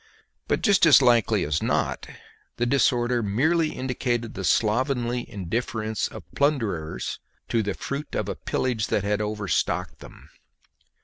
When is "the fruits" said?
7.61-8.15